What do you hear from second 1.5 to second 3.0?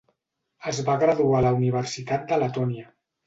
Universitat de Letònia.